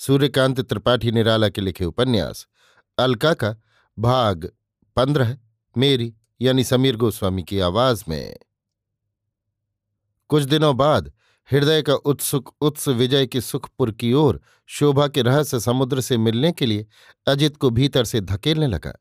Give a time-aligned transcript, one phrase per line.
[0.00, 2.46] सूर्यकांत त्रिपाठी निराला के लिखे उपन्यास
[2.98, 3.56] अलका का
[3.98, 4.52] भाग
[4.96, 5.38] पंद्रह,
[5.76, 8.36] मेरी, यानी समीर गोस्वामी की आवाज़ में।
[10.28, 11.12] कुछ दिनों बाद
[11.50, 16.52] हृदय का उत्सुक, उत्स विजय के सुखपुर की ओर शोभा के रहस्य समुद्र से मिलने
[16.52, 16.86] के लिए
[17.26, 18.92] अजित को भीतर से धकेलने लगा।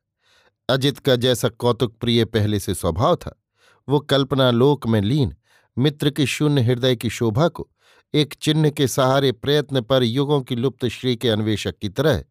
[0.70, 3.44] अजित का जैसा कौतुक प्रिय पहले से स्वभाव था,
[3.90, 5.36] वो कल्पना लोक में लीन,
[5.78, 7.70] मित्र की शून्य हृदय की शोभा को
[8.14, 12.24] एक चिन्ह के सहारे प्रयत्न पर युगों की लुप्त श्री के अन्वेषक की तरह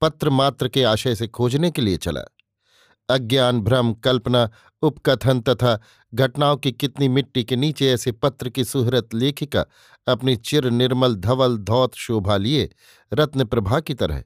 [0.00, 2.20] पत्र मात्र के आशय से खोजने के लिए चला।
[3.08, 4.48] अज्ञान, भ्रम, कल्पना,
[4.82, 5.78] उपकथन तथा
[6.14, 9.64] घटनाओं की कितनी मिट्टी के नीचे ऐसे पत्र की सुहरत लेखिका
[10.08, 12.68] अपनी चिर निर्मल धवल धौत शोभा लिए
[13.12, 14.24] रत्न प्रभा की तरह,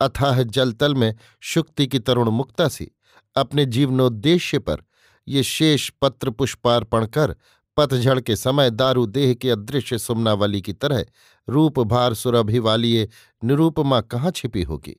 [0.00, 2.90] अथाह जलतल में शुक्ति की तरुण मुक्ता सी,
[3.36, 4.82] अपने जीवनोद्देश्य पर
[5.28, 7.34] ये शेष पत्र पुष्पार्पण कर
[7.76, 11.04] पतझड़ के समय दारू देह के अदृश्य सुमनावली की तरह
[11.48, 13.08] रूप भार सुरभि वाली ये
[13.44, 14.96] निरूपमा कहाँ छिपी होगी?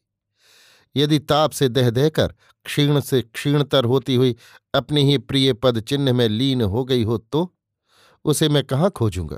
[0.96, 2.34] यदि ताप से दह दहकर
[2.66, 4.36] क्षीण से क्षीणतर होती हुई
[4.76, 7.54] अपनी ही प्रिय पद चिन्ह में लीन हो गई हो तो
[8.26, 9.38] उसे मैं कहाँ खोजूँगा?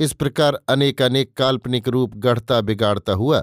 [0.00, 3.42] इस प्रकार अनेक अनेक काल्पनिक रूप गढ़ता बिगाड़ता हुआ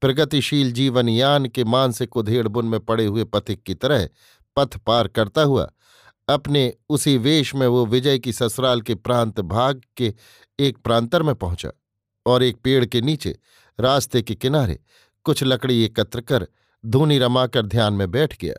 [0.00, 4.08] प्रगतिशील जीवन यान के मानसिक उधेड़ बुन में पड़े हुए पथिक की तरह
[4.56, 5.68] पथ पार करता हुआ
[6.28, 10.14] अपने उसी वेश में वो विजय की ससुराल के प्रांत भाग के
[10.58, 11.70] एक प्रांतर में पहुँचा
[12.26, 13.38] और एक पेड़ के नीचे,
[13.80, 14.80] रास्ते के किनारे,
[15.24, 16.48] कुछ लकड़ी एकत्र कर
[16.86, 18.54] धूनी रमाकर ध्यान में बैठ गया।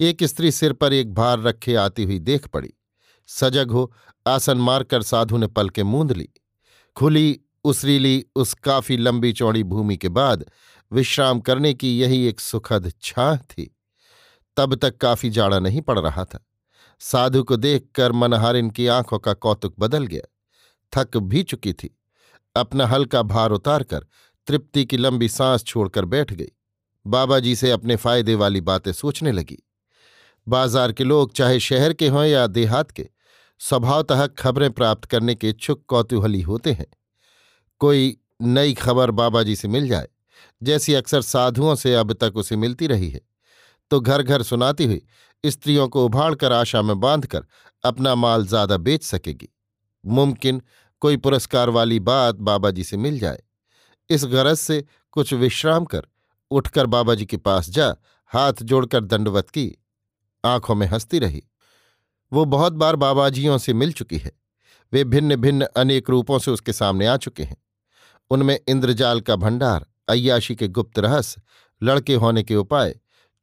[0.00, 2.74] एक स्त्री सिर पर एक भार रखे आती हुई देख पड़ी।
[3.26, 3.92] सजग हो
[4.26, 6.28] आसन मारकर साधु ने पल के मूंद ली।
[6.96, 10.44] खुली उसरीली उस काफ़ी लंबी चौड़ी भूमि के बाद
[10.92, 13.76] विश्राम करने की यही एक सुखद छाह थी।
[14.60, 16.44] तब तक काफ़ी जाड़ा नहीं पड़ रहा था।
[17.00, 20.22] साधु को देखकर मनहारिन की आँखों का कौतुक बदल गया।
[20.92, 21.96] थक भी चुकी थी।
[22.56, 24.06] अपना हल्का भार उतारकर
[24.46, 26.48] तृप्ति की लंबी सांस छोड़कर बैठ गई।
[27.06, 29.58] बाबा जी से अपने फ़ायदे वाली बातें सोचने लगी।
[30.46, 33.08] बाज़ार के लोग, चाहे शहर के हों या देहात के,
[33.60, 36.86] स्वभावतः खबरें प्राप्त करने के इच्छुक कौतूहली होते हैं।
[37.80, 40.08] कोई नई खबर बाबा जी से मिल जाए,
[40.62, 43.20] जैसी अक्सर साधुओं से अब तक उसे मिलती रही है।
[43.90, 45.02] तो घर घर सुनाती हुई
[45.44, 47.44] स्त्रियों को उभाड़कर आशा में बांधकर
[47.84, 49.48] अपना माल ज़्यादा बेच सकेगी।
[50.04, 50.62] मुमकिन
[51.02, 53.42] कोई पुरस्कार वाली बात बाबा जी से मिल जाए।
[54.10, 56.06] इस गरज से कुछ विश्राम कर
[56.50, 57.94] उठकर बाबा जी के पास जा,
[58.26, 59.72] हाथ जोड़कर दंडवत की
[60.44, 61.42] आँखों में हंसती रही।
[62.32, 64.32] वो बहुत बार बाबाजियों से मिल चुकी है।
[64.92, 67.56] वे भिन्न भिन्न अनेक रूपों से उसके सामने आ चुके हैं।
[68.30, 71.42] उनमें इंद्रजाल का भंडार, अय्याशी के गुप्त रहस्य,
[71.82, 72.94] लड़के होने के उपाय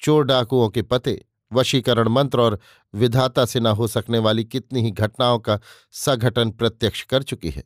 [0.02, 2.59] चोर डाकुओं के पते, वशीकरण मंत्र और
[2.94, 5.59] विधाता से न हो सकने वाली कितनी ही घटनाओं का
[5.91, 7.63] सघटन प्रत्यक्ष कर चुकी है।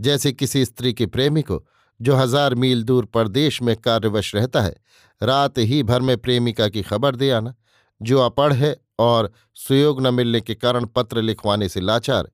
[0.00, 1.66] जैसे किसी स्त्री के प्रेमी को,
[2.00, 4.76] जो हज़ार मील दूर परदेश में कार्यवश रहता है,
[5.22, 7.54] रात ही भर में प्रेमिका की खबर दे आना,
[8.02, 12.30] जो अपढ़ है और सुयोग न मिलने के कारण पत्र लिखवाने से लाचार,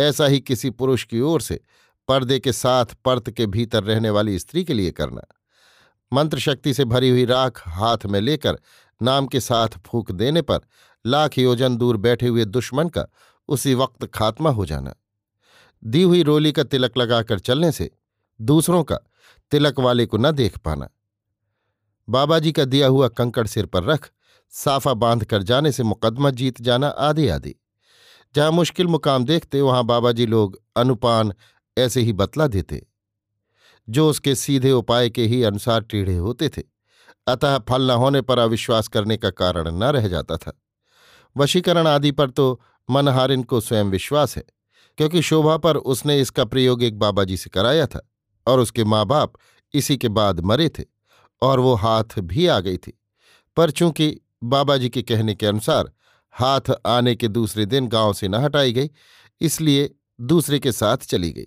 [0.00, 1.60] ऐसा ही किसी पुरुष की ओर से,
[2.08, 5.22] पर्दे के साथ पर्त के भीतर रहने वाली स्त्री के लिए करना।
[6.12, 8.58] मंत्र शक्ति से भरी हुई राख हाथ में लेकर
[9.02, 10.60] नाम के साथ फूक देने पर
[11.06, 13.06] लाख योजन दूर बैठे हुए दुश्मन का
[13.48, 14.94] उसी वक्त खात्मा हो जाना।
[15.84, 17.90] दी हुई रोली का तिलक लगाकर चलने से
[18.40, 18.96] दूसरों का
[19.50, 20.88] तिलक वाले को न देख पाना।
[22.08, 24.10] बाबा जी का दिया हुआ कंकड़ सिर पर रख
[24.50, 27.54] साफा बाँध कर जाने से मुकदमा जीत जाना आदि आदि
[28.34, 31.32] जहाँ मुश्किल मुकाम देखते, वहाँ बाबा जी लोग अनुपान
[31.78, 32.87] ऐसे ही बतला देते।
[33.88, 36.62] जो उसके सीधे उपाय के ही अनुसार टेढ़े होते थे।
[37.26, 40.52] अतः फल न होने पर अविश्वास करने का कारण न रह जाता था।
[41.36, 44.44] वशीकरण आदि पर तो मनहारिन को स्वयं विश्वास है,
[44.98, 48.00] क्योंकि शोभा पर उसने इसका प्रयोग एक बाबा जी से कराया था
[48.46, 49.32] और उसके माँ बाप
[49.74, 50.84] इसी के बाद मरे थे
[51.42, 52.98] और वो हाथ भी आ गई थी।
[53.56, 55.92] पर चूँकि बाबा जी के कहने के अनुसार
[56.34, 58.90] हाथ आने के दूसरे दिन गाँव से न हटाई गई,
[59.40, 59.90] इसलिए
[60.20, 61.46] दूसरे के साथ चली गई।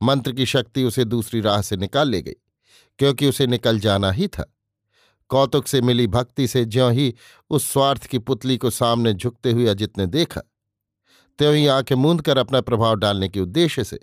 [0.00, 2.34] मंत्र की शक्ति उसे दूसरी राह से निकाल ले गई,
[2.98, 4.52] क्योंकि उसे निकल जाना ही था।
[5.30, 7.14] कौतुक से मिली भक्ति से ज्यों ही
[7.50, 10.40] उस स्वार्थ की पुतली को सामने झुकते हुए अजित ने देखा,
[11.38, 13.98] त्यों ही आँखें मूंद कर अपना प्रभाव डालने के उद्देश्य से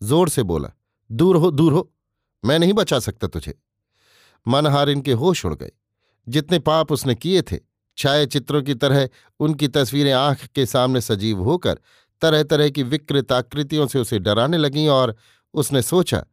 [0.00, 0.70] ज़ोर से बोला,
[1.10, 1.90] दूर हो दूर हो,
[2.44, 3.54] मैं नहीं बचा सकता तुझे।
[4.46, 5.70] मनहार इनके होश उड़ गए।
[6.26, 7.58] जितने पाप उसने किए थे
[7.98, 9.08] छाया चित्रों की तरह
[9.40, 11.78] उनकी तस्वीरें आँख के सामने सजीव होकर
[12.22, 15.14] तरह तरह की विकृत आकृतियों से उसे डराने लगीं और
[15.58, 16.24] उसने सोचा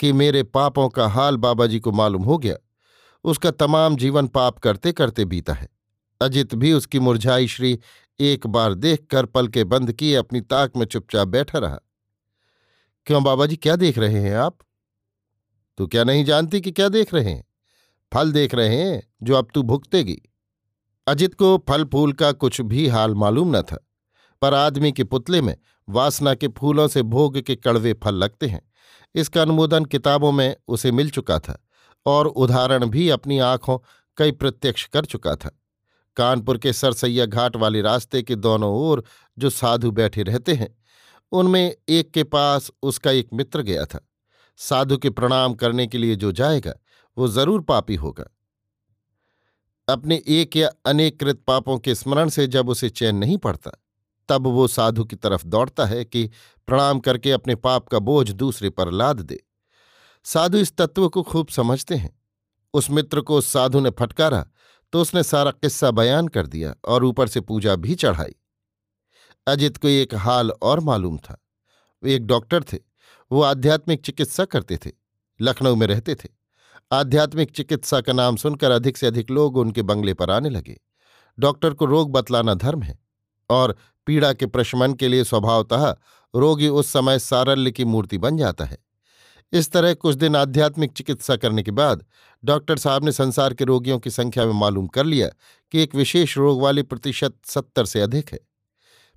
[0.00, 2.56] कि मेरे पापों का हाल बाबा जी को मालूम हो गया।
[3.24, 5.68] उसका तमाम जीवन पाप करते करते बीता है।
[6.20, 7.78] अजित भी उसकी मुरझाई श्री
[8.20, 11.78] एक बार देख कर पल के बंद किए अपनी ताक में चुपचाप बैठा रहा।
[13.06, 14.58] क्यों बाबा जी, क्या देख रहे हैं आप?
[15.78, 17.44] तू क्या नहीं जानती कि क्या देख रहे हैं?
[18.12, 20.22] फल देख रहे हैं, जो अब तू भुगतेगी।
[21.06, 23.78] अजित को फल फूल का कुछ भी हाल मालूम न था,
[24.42, 25.56] पर आदमी के पुतले में
[25.88, 28.60] वासना के फूलों से भोग के कड़वे फल लगते हैं।
[29.14, 31.58] इसका अनुमोदन किताबों में उसे मिल चुका था
[32.06, 33.78] और उदाहरण भी अपनी आँखों
[34.18, 35.50] कई प्रत्यक्ष कर चुका था।
[36.16, 39.04] कानपुर के सरसैया घाट वाले रास्ते के दोनों ओर
[39.38, 40.68] जो साधु बैठे रहते हैं,
[41.32, 44.00] उनमें एक के पास उसका एक मित्र गया था।
[44.56, 46.74] साधु के प्रणाम करने के लिए जो जाएगा,
[47.16, 48.24] वो ज़रूर पापी होगा।
[49.88, 53.70] अपने एक या अनेकृत पापों के स्मरण से जब उसे चैन नहीं पड़ता
[54.28, 56.30] तब वो साधु की तरफ़ दौड़ता है कि
[56.66, 59.44] प्रणाम करके अपने पाप का बोझ दूसरे पर लाद दे।
[60.24, 62.22] साधु इस तत्व को खूब समझते हैं।
[62.74, 64.46] उस मित्र को उस साधु ने फटकारा
[64.92, 68.34] तो उसने सारा किस्सा बयान कर दिया और ऊपर से पूजा भी चढ़ाई।
[69.46, 71.44] अजित को एक हाल और मालूम था।
[72.02, 72.78] वे एक डॉक्टर थे।
[73.32, 74.90] वो आध्यात्मिक चिकित्सा करते थे।
[75.40, 76.28] लखनऊ में रहते थे।
[76.92, 80.80] आध्यात्मिक चिकित्सा का नाम सुनकर अधिक से अधिक लोग उनके बंगले पर आने लगे।
[81.38, 82.98] डॉक्टर को रोग बतलाना धर्म है
[83.50, 85.96] और पीड़ा के प्रशमन के लिए स्वभावतः
[86.34, 88.78] रोगी उस समय सारल्य की मूर्ति बन जाता है।
[89.52, 92.04] इस तरह कुछ दिन आध्यात्मिक चिकित्सा करने के बाद
[92.44, 95.28] डॉक्टर साहब ने संसार के रोगियों की संख्या में मालूम कर लिया
[95.72, 98.38] कि एक विशेष रोग वाली प्रतिशत सत्तर से अधिक है।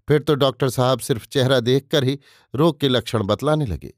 [0.07, 2.19] फिर तो डॉक्टर साहब सिर्फ़ चेहरा देखकर ही
[2.55, 3.93] रोग के लक्षण बतलाने लगे।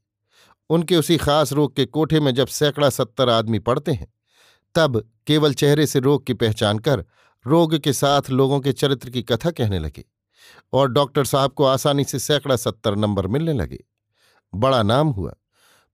[0.69, 4.07] उनके उसी खास रोग के कोठे में जब सैकड़ा सत्तर आदमी पड़ते हैं,
[4.75, 7.03] तब केवल चेहरे से रोग की पहचान कर
[7.45, 10.05] रोग के साथ लोगों के चरित्र की कथा कहने लगे।
[10.73, 13.83] और डॉक्टर साहब को आसानी से सैकड़ा सत्तर नंबर मिलने लगे।
[14.53, 15.33] बड़ा नाम हुआ,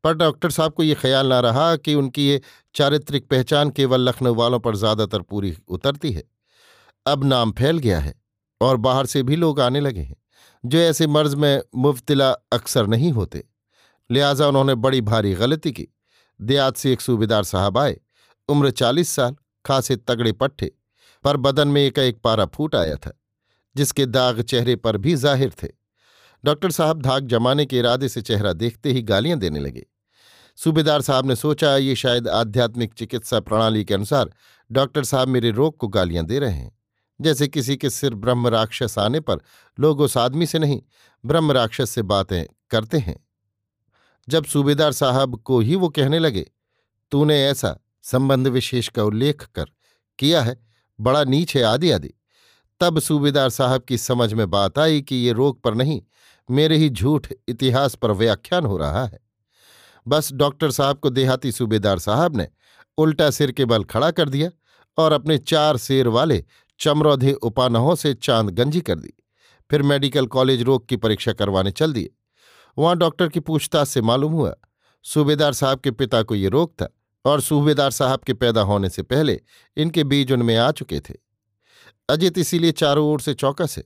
[0.03, 2.41] पर डॉक्टर साहब को ये ख्याल ना रहा कि उनकी ये
[2.75, 6.23] चारित्रिक पहचान केवल लखनऊ वालों पर ज़्यादातर पूरी उतरती है।
[7.05, 8.13] अब नाम फैल गया है
[8.61, 10.15] और बाहर से भी लोग आने लगे हैं,
[10.63, 13.43] जो ऐसे मर्ज में मुफ्तिला अक्सर नहीं होते।
[14.09, 15.87] लिहाजा उन्होंने बड़ी भारी गलती की।
[16.39, 17.99] देहात से एक सूबेदार साहब आए,
[18.49, 20.71] उम्र चालीस साल, खासे तगड़े पट्टे
[21.25, 23.11] पर बदन में एक एक पारा फूट आया था।
[23.75, 25.67] जिसके दाग चेहरे पर भी ज़ाहिर थे।
[26.43, 29.85] डॉक्टर साहब धाग जमाने के इरादे से चेहरा देखते ही गालियाँ देने लगे।
[30.57, 34.29] सूबेदार साहब ने सोचा, ये शायद आध्यात्मिक चिकित्सा प्रणाली के अनुसार
[34.69, 36.71] डॉक्टर साहब मेरे रोग को गालियाँ दे रहे हैं।
[37.19, 39.39] जैसे किसी के सिर ब्रह्म राक्षस आने पर
[39.77, 40.81] लोग उस आदमी से नहीं,
[41.23, 43.15] ब्रह्म राक्षस से बातें करते हैं।
[44.27, 46.45] जब सूबेदार साहब को ही वो कहने लगे,
[47.11, 49.65] तूने ऐसा संबंध विशेष का उल्लेख कर
[50.19, 50.57] किया है,
[50.99, 52.13] बड़ा नीच है आदि आदि
[52.79, 56.01] तब सूबेदार साहब की समझ में बात आई कि ये रोग पर नहीं,
[56.49, 59.19] मेरे ही झूठ इतिहास पर व्याख्यान हो रहा है।
[60.07, 62.47] बस डॉक्टर साहब को देहाती सूबेदार साहब ने
[62.97, 64.49] उल्टा सिर के बल खड़ा कर दिया
[64.97, 66.43] और अपने चार शेर वाले
[66.79, 69.13] चमरौधे उपानहों से चाँद गंजी कर दी।
[69.69, 72.09] फिर मेडिकल कॉलेज रोग की परीक्षा करवाने चल दिए।
[72.77, 74.53] वहाँ डॉक्टर की पूछताछ से मालूम हुआ,
[75.05, 76.87] सूबेदार साहब के पिता को ये रोग था
[77.25, 79.39] और सूबेदार साहब के पैदा होने से पहले
[79.77, 81.13] इनके बीज उनमें आ चुके थे।
[82.09, 83.83] अजित इसीलिए चारों ओर से चौकस है।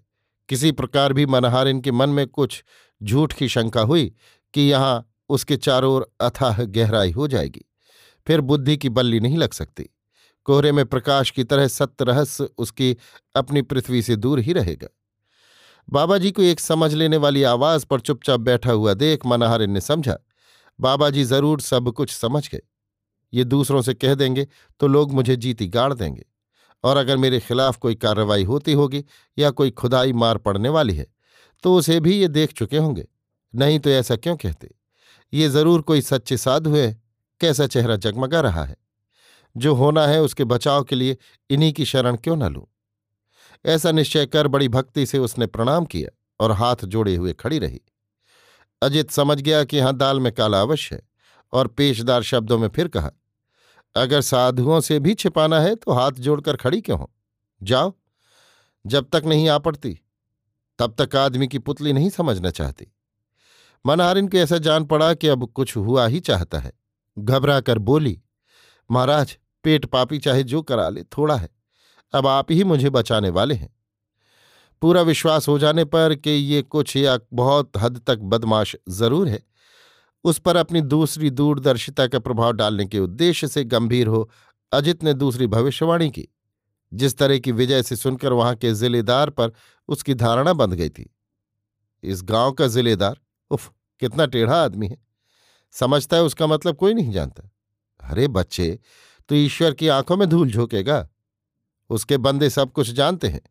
[0.50, 2.64] किसी प्रकार भी मनहार इनके मन में कुछ
[3.02, 4.06] झूठ की शंका हुई
[4.54, 7.66] कि यहाँ उसके चारों ओर अथाह गहराई हो जाएगी।
[8.28, 9.90] फिर बुद्धि की बल्ली नहीं लग सकती।
[10.46, 12.96] कोहरे में प्रकाश की तरह सत्य रहस्य उसकी
[13.36, 14.88] अपनी पृथ्वी से दूर ही रहेगा।
[15.88, 19.82] बाबा जी को एक समझ लेने वाली आवाज़ पर चुपचाप बैठा हुआ देख मनहारिन ने
[19.82, 20.18] समझा
[20.80, 22.62] बाबा जी ज़रूर सब कुछ समझ गए।
[23.34, 24.48] ये दूसरों से कह देंगे
[24.82, 26.26] तो लोग मुझे जीती गाड़ देंगे।
[26.84, 29.04] और अगर मेरे खिलाफ कोई कार्रवाई होती होगी
[29.38, 31.08] या कोई खुदाई मार पड़ने वाली है
[31.64, 33.08] तो उसे भी ये देख चुके होंगे।
[33.54, 34.70] नहीं तो ऐसा क्यों कहते?
[35.34, 37.02] ये ज़रूर कोई सच्चे साधु है,
[37.42, 38.76] कैसा चेहरा जगमगा रहा है?
[39.56, 41.18] जो होना है उसके बचाव के लिए
[41.50, 42.66] इन्हीं की शरण क्यों न लूँ?
[43.66, 46.10] ऐसा निश्चय कर बड़ी भक्ति से उसने प्रणाम किया
[46.40, 47.82] और हाथ जोड़े हुए खड़ी रही।
[48.82, 51.02] अजित समझ गया कि यहाँ दाल में काला अवश्य है
[51.54, 53.12] और पेशदार शब्दों में फिर कहा
[53.96, 57.12] अगर साधुओं से भी छिपाना है तो हाथ जोड़कर खड़ी क्यों हो?
[57.64, 57.94] जाओ।
[58.86, 60.00] जब तक नहीं आ पड़ती,
[60.80, 62.88] तब तक आदमी की पुतली नहीं समझना चाहती।
[63.86, 66.74] मनहारिन को ऐसा जान पड़ा कि अब कुछ हुआ ही चाहता है।
[67.20, 68.22] घबरा कर बोली,
[68.92, 71.50] महाराज, पेट पापी चाहे जो करा ले, थोड़ा है।
[72.14, 73.76] अब आप ही मुझे बचाने वाले हैं।
[74.82, 79.49] पूरा विश्वास हो जाने पर कि ये कुछ या बहुत हद तक बदमाश ज़रूर है।
[80.24, 84.30] उस पर अपनी दूसरी दूरदर्शिता का प्रभाव डालने के उद्देश्य से गंभीर हो
[84.72, 86.28] अजित ने दूसरी भविष्यवाणी की,
[86.94, 89.52] जिस तरह की विजय से सुनकर वहाँ के जिलेदार पर
[89.88, 91.10] उसकी धारणा बंध गई थी।
[92.04, 93.20] इस गाँव का जिलेदार?
[93.52, 94.98] उफ, कितना टेढ़ा आदमी है।
[95.72, 97.50] समझता है उसका मतलब कोई नहीं जानता।
[98.00, 98.80] अरे बच्चे
[99.30, 101.08] तो ईश्वर की आँखों में धूल झोंकेगा।
[101.90, 103.42] उसके बंदे सब कुछ जानते हैं।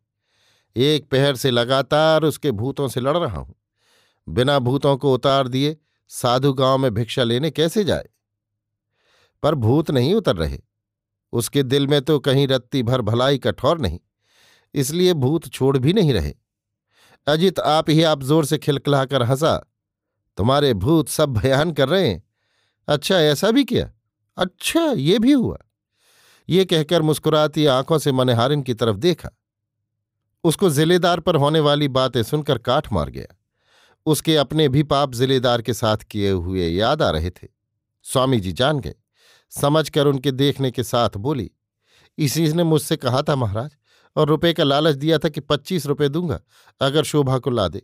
[0.75, 3.55] एक पहर से लगातार उसके भूतों से लड़ रहा हूँ।
[4.29, 5.77] बिना भूतों को उतार दिए
[6.11, 8.07] साधु गाँव में भिक्षा लेने कैसे जाए?
[9.43, 10.59] पर भूत नहीं उतर रहे।
[11.33, 13.99] उसके दिल में तो कहीं रत्ती भर भलाई कठोर नहीं,
[14.75, 16.33] इसलिए भूत छोड़ भी नहीं रहे।
[17.27, 19.55] अजित, आप ही आप ज़ोर से खिलखिलाकर हंसा,
[20.37, 22.23] तुम्हारे भूत सब बयान कर रहे हैं।
[22.87, 23.91] अच्छा ऐसा भी किया?
[24.37, 25.57] अच्छा ये भी हुआ।
[26.49, 29.29] ये कहकर मुस्कुराती आँखों से मनहारिन की तरफ़ देखा।
[30.43, 33.35] उसको जिलेदार पर होने वाली बातें सुनकर काठ मार गया।
[34.09, 37.47] उसके अपने भी पाप जिलेदार के साथ किए हुए याद आ रहे थे।
[38.05, 38.95] स्वामी जी जान गए।
[39.51, 41.51] समझकर उनके देखने के साथ बोली,
[42.17, 43.71] इसी ने मुझसे कहा था महाराज,
[44.15, 46.39] और रुपए का लालच दिया था कि पच्चीस रुपए दूँगा,
[46.81, 47.81] अगर शोभा को ला दे।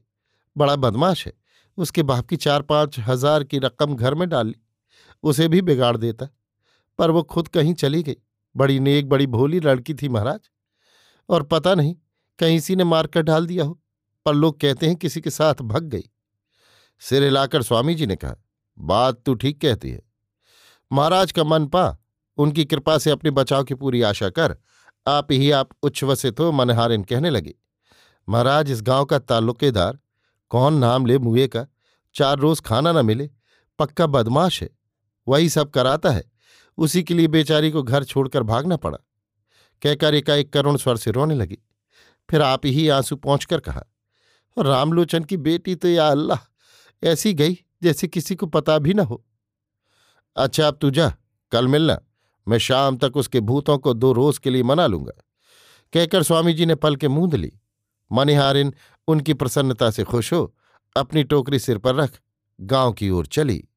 [0.58, 1.34] बड़ा बदमाश है।
[1.78, 4.56] उसके बाप की चार पाँच हज़ार की रकम घर में डाल ली।
[5.24, 6.28] उसे भी बिगाड़ देता।
[7.00, 8.16] पर वो खुद कहीं चली गई।
[8.56, 10.40] बड़ी नेक, बड़ी भोली लड़की थी महाराज।
[11.30, 11.96] और पता नहीं,
[12.40, 13.80] कहीं इसी ने मारकर डाल दिया हो।
[14.26, 16.10] पर लोग कहते हैं किसी के साथ भग गई।
[17.00, 18.36] सिर हिलाकर स्वामी जी ने कहा,
[18.78, 20.02] बात तू ठीक कहती है।
[20.92, 21.98] महाराज का मन पा,
[22.38, 24.58] उनकी कृपा से अपने बचाव की पूरी आशा कर,
[25.08, 27.54] आप ही आप उच्छ्वसित हो, मनहारिन कहने लगे।
[28.30, 30.00] महाराज, इस गाँव का ताल्लुकेदार
[30.50, 31.66] कौन नाम ले मुए का?
[32.16, 33.30] चार रोज खाना न मिले,
[33.80, 34.70] पक्का बदमाश है।
[35.28, 36.24] वही सब कराता है।
[36.78, 38.98] उसी के लिए बेचारी को घर छोड़कर भागना पड़ा।
[39.82, 41.58] कहकर एकाएक करुण स्वर से रोने लगी।
[42.30, 43.84] फिर आप ही आँसू पहुंचकर कहा,
[44.58, 46.38] रामलोचन की बेटी तो या अल्लाह
[47.06, 49.26] ऐसी गई जैसे किसी को पता भी न हो।
[50.36, 51.16] अच्छा अब तू जा,
[51.52, 52.02] कल मिलना।
[52.48, 55.24] मैं शाम तक उसके भूतों को दो रोज के लिए मना लूँगा।
[55.94, 57.60] कहकर स्वामी जी ने पल के मूंद ली।
[58.12, 58.74] मनिहारिन,
[59.08, 60.56] उनकी प्रसन्नता से खुश हो,
[60.98, 62.22] अपनी टोकरी सिर पर रख,
[62.62, 63.68] गाँव की ओर चली।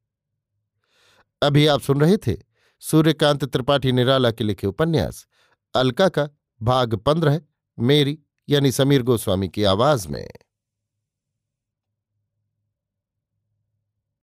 [1.43, 2.37] अभी आप सुन रहे थे
[2.81, 5.27] सूर्यकांत त्रिपाठी निराला के लिखे उपन्यास,
[5.75, 6.29] अलका का
[6.63, 7.41] भाग पंद्रह,
[7.79, 8.19] मेरी,
[8.49, 10.29] यानी समीर गोस्वामी की आवाज़ में।